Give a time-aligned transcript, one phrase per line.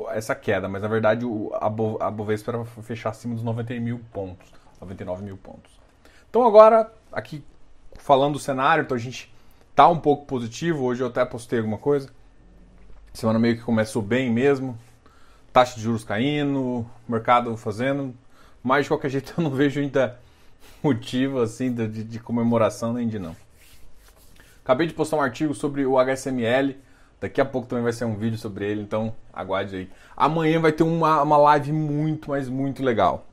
[0.10, 4.02] essa queda, mas na verdade o, a, Bo, a Bovespa fechar acima dos 90 mil
[4.12, 4.52] pontos,
[4.82, 5.80] 99 mil pontos.
[6.30, 7.44] Então agora, aqui
[7.98, 9.34] falando do cenário, então a gente
[9.74, 12.10] tá um pouco positivo, hoje eu até postei alguma coisa,
[13.14, 14.78] semana meio que começou bem mesmo,
[15.54, 18.14] taxa de juros caindo, mercado fazendo,
[18.62, 20.20] mas de qualquer jeito eu não vejo ainda
[20.84, 23.36] motivo assim de, de, comemoração nem de não.
[24.64, 26.76] Acabei de postar um artigo sobre o HSML.
[27.20, 29.90] Daqui a pouco também vai ser um vídeo sobre ele, então aguarde aí.
[30.16, 33.26] Amanhã vai ter uma, uma live muito, mas muito legal.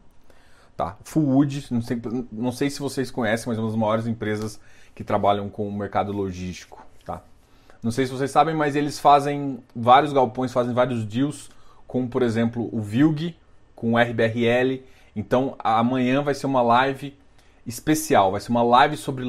[0.77, 0.97] Tá?
[1.05, 4.59] Fullwood, não sei, não sei se vocês conhecem, mas é uma das maiores empresas
[4.95, 6.87] que trabalham com o mercado logístico.
[7.05, 7.23] Tá?
[7.83, 11.51] Não sei se vocês sabem, mas eles fazem vários galpões, fazem vários deals
[11.87, 13.37] com, por exemplo, o Vilg,
[13.75, 14.83] com o RBRL.
[15.15, 17.15] Então amanhã vai ser uma live
[17.67, 19.25] especial, vai ser uma live sobre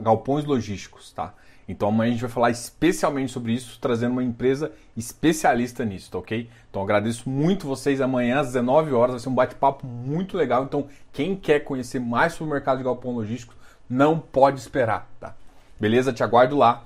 [0.00, 1.34] galpões logísticos, tá?
[1.68, 6.18] Então amanhã a gente vai falar especialmente sobre isso, trazendo uma empresa especialista nisso, tá
[6.18, 6.50] ok?
[6.68, 8.00] Então agradeço muito vocês.
[8.00, 10.64] Amanhã às 19 horas vai ser um bate-papo muito legal.
[10.64, 13.54] Então quem quer conhecer mais sobre o mercado de galpão logístico
[13.88, 15.34] não pode esperar, tá?
[15.78, 16.12] Beleza?
[16.12, 16.84] Te aguardo lá.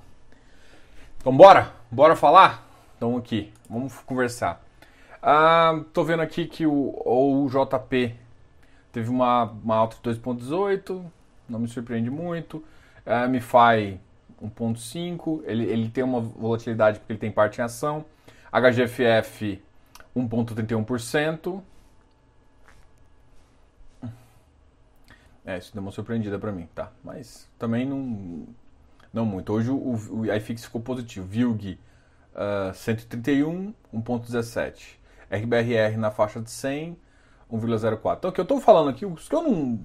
[1.18, 1.72] Então bora?
[1.90, 2.68] Bora falar?
[2.96, 4.62] Então aqui, vamos conversar.
[5.22, 8.14] Ah, tô vendo aqui que o, o JP
[8.96, 11.04] teve uma, uma alta de 2,18,
[11.46, 12.64] não me surpreende muito.
[13.04, 14.00] A MFI
[14.42, 18.06] 1,5, ele, ele tem uma volatilidade porque ele tem parte em ação.
[18.50, 19.62] HGFF
[20.16, 21.60] 1,31%.
[25.44, 26.90] É, isso deu uma surpreendida para mim, tá?
[27.04, 28.46] Mas também não,
[29.12, 29.52] não muito.
[29.52, 31.26] Hoje o, o iFix ficou positivo.
[31.26, 31.78] VILG
[32.32, 34.96] uh, 131, 1,17.
[35.30, 36.96] RBRR na faixa de 100,
[37.50, 38.18] 1,04.
[38.18, 39.80] Então, o que eu estou falando aqui, os que eu não.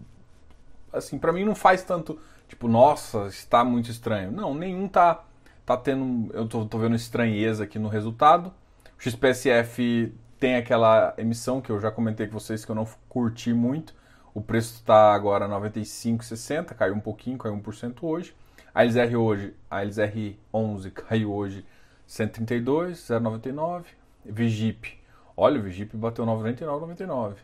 [0.92, 2.20] Assim, para mim não faz tanto.
[2.48, 4.32] Tipo, nossa, está muito estranho.
[4.32, 5.24] Não, nenhum tá,
[5.66, 6.30] tá tendo.
[6.34, 8.54] Eu tô, tô vendo estranheza aqui no resultado.
[8.98, 13.54] O XPSF tem aquela emissão que eu já comentei com vocês que eu não curti
[13.54, 13.94] muito.
[14.34, 18.34] O preço está agora 95,60, caiu um pouquinho, caiu 1% hoje.
[18.74, 21.66] A LZR hoje, a LZR 11 caiu hoje
[22.08, 23.86] 132,099.
[24.26, 24.98] Vigip,
[25.36, 27.36] olha, o Vigip bateu 99,99.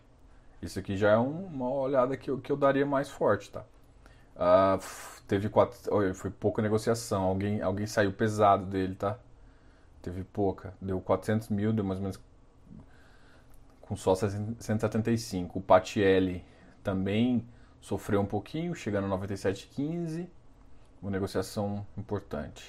[0.62, 3.63] Isso aqui já é um, uma olhada que eu, que eu daria mais forte, tá?
[4.35, 4.79] Uh,
[5.28, 9.18] teve quatro, foi pouca negociação, alguém, alguém saiu pesado dele, tá?
[10.01, 12.19] Teve pouca, deu 400 mil, deu mais ou menos
[13.81, 15.59] com só 175.
[15.59, 16.44] O Patielli
[16.84, 17.47] também
[17.81, 20.28] sofreu um pouquinho, chegando a 97,15.
[21.01, 22.68] Uma negociação importante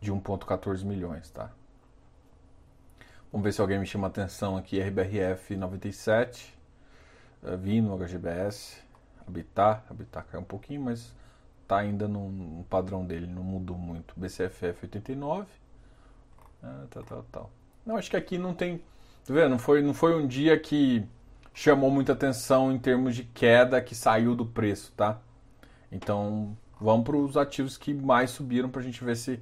[0.00, 1.50] de 1,14 milhões, tá?
[3.32, 4.80] Vamos ver se alguém me chama atenção aqui.
[4.80, 6.52] RBRF 97,
[7.44, 8.82] uh, Vino, HGBS,
[9.24, 9.84] Habitat.
[9.88, 11.14] Habitat caiu um pouquinho, mas
[11.62, 14.14] está ainda no, padrão dele, não mudou muito.
[14.16, 15.46] BCFF 89, uh,
[16.90, 17.50] tal, tal, tal.
[17.86, 18.78] Não, acho que aqui não tem.
[19.24, 19.50] Tá vendo?
[19.50, 21.06] Não foi, não foi um dia que
[21.54, 25.20] chamou muita atenção em termos de queda que saiu do preço, tá?
[25.92, 29.40] Então vamos para os ativos que mais subiram para a gente ver se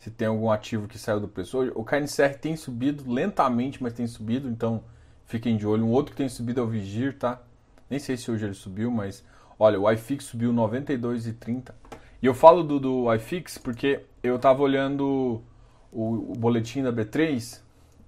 [0.00, 1.58] se tem algum ativo que saiu do preço.
[1.58, 4.82] Hoje, o KNCR tem subido lentamente, mas tem subido, então
[5.26, 5.84] fiquem de olho.
[5.84, 7.42] Um outro que tem subido é o Vigir, tá?
[7.88, 9.22] Nem sei se hoje ele subiu, mas
[9.58, 11.74] olha, o iFix subiu 92,30.
[12.22, 15.42] E eu falo do, do iFix porque eu estava olhando
[15.92, 17.60] o, o, boletim da B3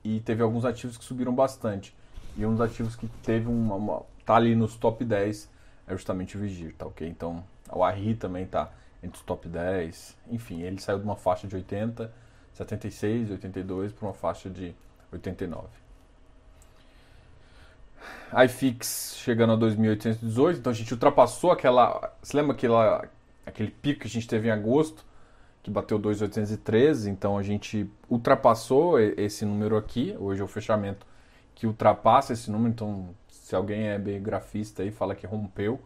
[0.03, 1.95] e teve alguns ativos que subiram bastante.
[2.39, 5.51] E um dos ativos que teve uma, uma tá ali nos top 10
[5.87, 7.07] é justamente o Vigir, tá ok?
[7.07, 8.71] Então, o Arri também tá
[9.03, 10.17] entre os top 10.
[10.31, 12.13] Enfim, ele saiu de uma faixa de 80,
[12.55, 14.75] 76, 82 para uma faixa de
[15.11, 15.67] 89.
[18.45, 22.13] iFix chegando a 2.818, então a gente ultrapassou aquela.
[22.23, 23.09] Você lembra aquela,
[23.47, 25.05] aquele pico que a gente teve em agosto,
[25.63, 27.09] que bateu 2.813?
[27.09, 30.17] Então a gente ultrapassou esse número aqui.
[30.19, 31.07] Hoje é o fechamento
[31.55, 32.71] que ultrapassa esse número.
[32.71, 35.81] Então, se alguém é grafista aí, fala que rompeu.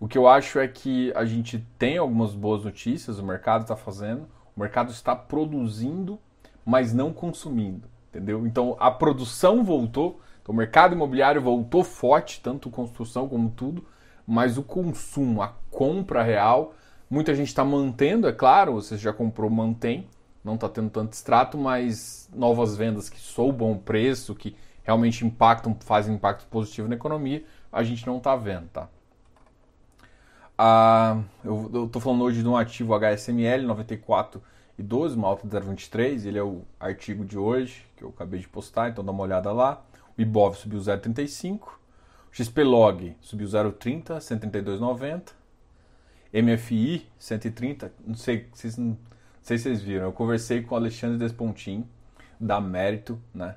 [0.00, 3.76] O que eu acho é que a gente tem algumas boas notícias, o mercado está
[3.76, 4.26] fazendo,
[4.56, 6.18] o mercado está produzindo,
[6.64, 8.46] mas não consumindo, entendeu?
[8.46, 13.84] Então a produção voltou, então, o mercado imobiliário voltou forte, tanto construção como tudo,
[14.26, 16.72] mas o consumo, a compra real,
[17.10, 20.08] muita gente está mantendo, é claro, você já comprou, mantém,
[20.42, 25.76] não está tendo tanto extrato, mas novas vendas que soubam o preço, que realmente impactam,
[25.80, 28.88] fazem impacto positivo na economia, a gente não está vendo, tá?
[30.62, 34.42] Ah, eu estou falando hoje de um ativo HSML 94
[34.78, 38.40] e 12, uma alta de 0,23, ele é o artigo de hoje, que eu acabei
[38.40, 39.82] de postar, então dá uma olhada lá.
[40.18, 41.70] O Ibov subiu 0,35, o
[42.30, 45.30] XPlog subiu 0,30, 132,90.
[46.30, 48.98] MFI 130, não sei, vocês, não
[49.40, 51.88] sei se vocês viram, eu conversei com o Alexandre Despontin,
[52.38, 53.56] da Mérito, né?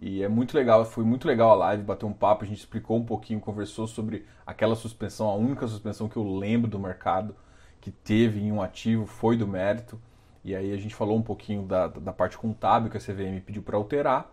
[0.00, 2.96] E é muito legal, foi muito legal a live, bateu um papo, a gente explicou
[2.96, 7.34] um pouquinho, conversou sobre aquela suspensão, a única suspensão que eu lembro do mercado
[7.80, 10.00] que teve em um ativo foi do mérito.
[10.44, 13.62] E aí a gente falou um pouquinho da, da parte contábil que a CVM pediu
[13.62, 14.30] para alterar.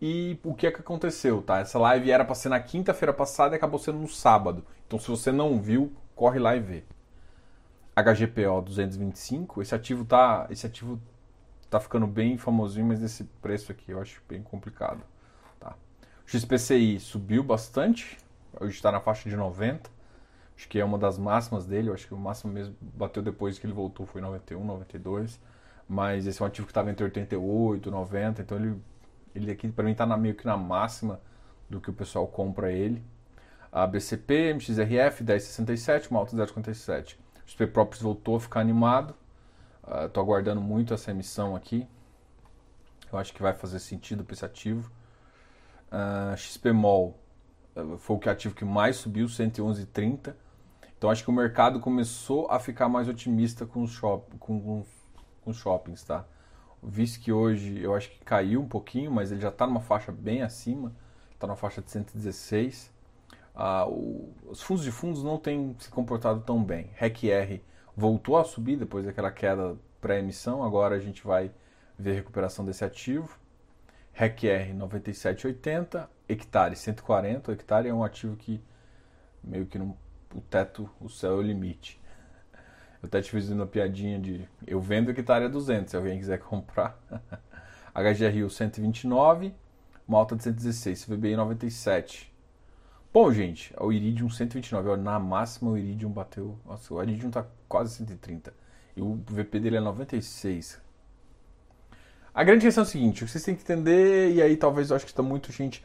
[0.00, 1.58] E o que é que aconteceu, tá?
[1.58, 4.64] Essa live era para ser na quinta-feira passada e acabou sendo no sábado.
[4.86, 6.84] Então se você não viu, corre lá e vê.
[7.96, 11.00] HGPO 225, esse ativo tá, esse ativo
[11.70, 15.02] tá ficando bem famosinho, mas esse preço aqui eu acho bem complicado.
[15.60, 15.74] Tá.
[16.26, 18.18] XPCI subiu bastante,
[18.60, 19.90] hoje está na faixa de 90.
[20.56, 23.58] Acho que é uma das máximas dele, eu acho que o máximo mesmo bateu depois
[23.58, 25.40] que ele voltou foi 91, 92.
[25.88, 28.82] Mas esse é um ativo que estava entre 88, 90, então ele,
[29.34, 31.20] ele aqui para mim está meio que na máxima
[31.70, 33.02] do que o pessoal compra ele.
[33.70, 37.14] A BCP, MXRF 1067, uma alta de 0,57.
[37.14, 39.14] O XP Properties voltou a ficar animado,
[40.06, 41.86] Estou uh, aguardando muito essa emissão aqui.
[43.10, 44.90] Eu acho que vai fazer sentido para esse ativo.
[45.90, 47.18] Uh, XPMOL
[47.74, 50.34] uh, foi o ativo que mais subiu, 111,30.
[50.96, 54.84] Então acho que o mercado começou a ficar mais otimista com os, shop, com, com,
[55.42, 56.24] com os shoppings, tá?
[56.82, 60.12] Visto que hoje eu acho que caiu um pouquinho, mas ele já está numa faixa
[60.12, 60.92] bem acima,
[61.32, 62.92] está na faixa de 116.
[63.54, 66.90] Ah, o, os fundos de fundos não têm se comportado tão bem.
[66.94, 67.62] REC-R
[67.98, 71.50] voltou a subir depois daquela queda pré-emissão, agora a gente vai
[71.98, 73.36] ver a recuperação desse ativo.
[74.12, 78.62] REC-R 97,80, hectare 140, o hectare é um ativo que
[79.42, 79.96] meio que não,
[80.32, 82.00] o teto, o céu é o limite.
[83.02, 86.38] Eu até te fiz uma piadinha de eu vendo hectare a 200, se alguém quiser
[86.40, 86.96] comprar.
[87.92, 89.52] HGRU 129,
[90.06, 92.27] uma alta de 116, CVBI 97.
[93.20, 96.56] Bom, gente, o Iridium 129, na máxima o Iridium bateu.
[96.64, 98.54] Nossa, o Iridium tá quase 130.
[98.94, 100.80] E o VP dele é 96.
[102.32, 105.04] A grande questão é o seguinte: vocês têm que entender, e aí talvez eu acho
[105.04, 105.84] que está muito gente.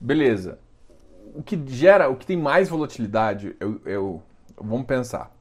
[0.00, 0.58] Beleza.
[1.36, 4.22] O que gera, o que tem mais volatilidade, eu, eu
[4.60, 5.32] vamos pensar.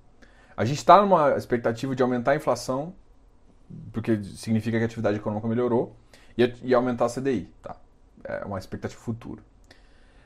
[0.55, 2.93] A gente está numa expectativa de aumentar a inflação,
[3.91, 5.95] porque significa que a atividade econômica melhorou,
[6.37, 7.49] e, e aumentar a CDI.
[7.63, 7.77] Tá?
[8.23, 9.41] É uma expectativa futura.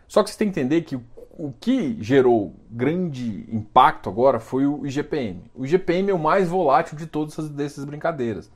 [0.08, 1.00] Só que você tem que entender que
[1.38, 5.44] o que gerou grande impacto agora foi o IGPM.
[5.54, 8.50] O IGPM é o mais volátil de todas essas brincadeiras.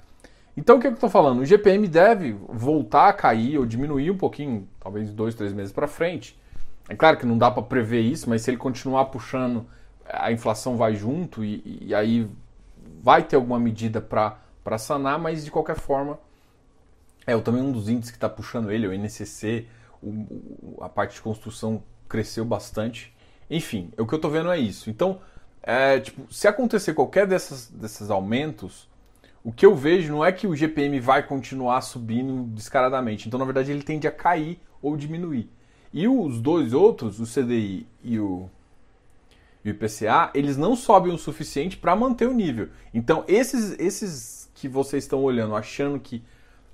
[0.56, 1.40] Então o que, é que eu estou falando?
[1.40, 5.88] O IGPM deve voltar a cair ou diminuir um pouquinho, talvez dois, três meses para
[5.88, 6.40] frente.
[6.88, 9.66] É claro que não dá para prever isso, mas se ele continuar puxando,
[10.06, 12.30] a inflação vai junto e, e aí
[13.02, 16.18] vai ter alguma medida para sanar, mas de qualquer forma,
[17.28, 19.68] é também um dos índices que está puxando ele, o INCC,
[20.02, 23.14] o, a parte de construção cresceu bastante.
[23.50, 24.90] Enfim, o que eu estou vendo é isso.
[24.90, 25.20] Então,
[25.62, 28.88] é, tipo, se acontecer qualquer dessas, desses aumentos,
[29.44, 33.28] o que eu vejo não é que o GPM vai continuar subindo descaradamente.
[33.28, 35.50] Então, na verdade, ele tende a cair ou diminuir.
[35.94, 38.50] E os dois outros, o CDI e o,
[39.64, 42.70] e o IPCA, eles não sobem o suficiente para manter o nível.
[42.94, 46.24] Então, esses, esses que vocês estão olhando, achando que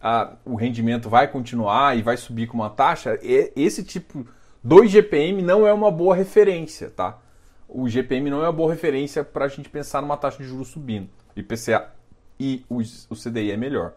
[0.02, 4.26] a, o rendimento vai continuar e vai subir com uma taxa, esse tipo
[4.64, 7.20] do GPM não é uma boa referência, tá?
[7.68, 10.70] O GPM não é uma boa referência para a gente pensar numa taxa de juros
[10.70, 11.10] subindo.
[11.36, 11.92] IPCA
[12.40, 13.94] e o, o CDI é melhor.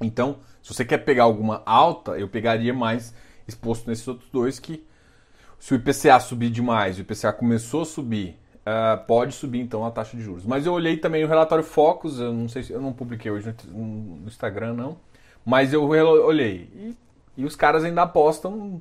[0.00, 3.14] Então, se você quer pegar alguma alta, eu pegaria mais
[3.46, 4.84] exposto nesses outros dois que
[5.58, 9.90] se o IPCA subir demais, o IPCA começou a subir, uh, pode subir então a
[9.90, 10.44] taxa de juros.
[10.44, 13.54] Mas eu olhei também o relatório Focus, eu não sei se eu não publiquei hoje
[13.68, 14.96] no Instagram não,
[15.44, 16.96] mas eu olhei e,
[17.36, 18.80] e os caras ainda apostam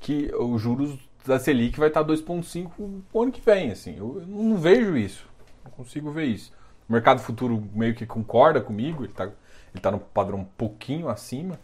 [0.00, 2.70] que os juros da Selic vai estar 2,5
[3.12, 3.96] o ano que vem, assim.
[3.96, 5.28] Eu, eu não vejo isso,
[5.64, 6.52] não consigo ver isso.
[6.88, 11.08] O mercado futuro meio que concorda comigo, ele está ele tá no padrão um pouquinho
[11.08, 11.58] acima.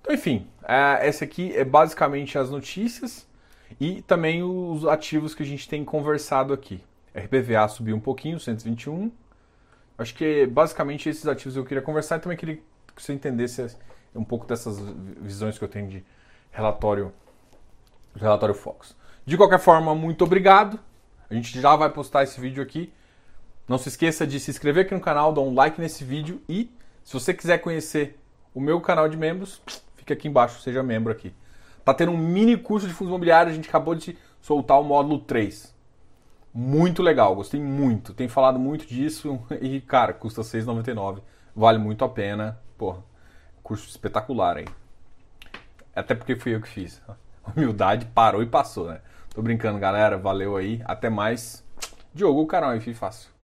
[0.00, 3.26] Então, enfim, é, essa aqui é basicamente as notícias
[3.80, 6.82] e também os ativos que a gente tem conversado aqui.
[7.14, 9.10] RPVA subiu um pouquinho, 121.
[9.98, 13.76] Acho que basicamente esses ativos eu queria conversar e também queria que você entendesse
[14.14, 14.78] um pouco dessas
[15.20, 16.04] visões que eu tenho de
[16.50, 17.12] relatório,
[18.14, 18.96] relatório Fox.
[19.24, 20.78] De qualquer forma, muito obrigado.
[21.28, 22.92] A gente já vai postar esse vídeo aqui.
[23.68, 26.70] Não se esqueça de se inscrever aqui no canal, dar um like nesse vídeo e
[27.02, 28.18] se você quiser conhecer
[28.54, 29.62] o meu canal de membros,
[29.96, 31.32] fica aqui embaixo, seja membro aqui.
[31.86, 35.20] Tá tendo um mini curso de fundos imobiliários, a gente acabou de soltar o módulo
[35.20, 35.72] 3.
[36.52, 38.12] Muito legal, gostei muito.
[38.12, 41.20] Tenho falado muito disso e, cara, custa R$ 6,99.
[41.54, 42.58] Vale muito a pena.
[42.76, 43.04] Porra,
[43.62, 44.64] curso espetacular aí.
[45.94, 47.00] Até porque fui eu que fiz.
[47.56, 49.00] Humildade parou e passou, né?
[49.32, 50.18] Tô brincando, galera.
[50.18, 50.82] Valeu aí.
[50.86, 51.64] Até mais.
[52.12, 53.30] Diogo, o canal, enfim, fácil.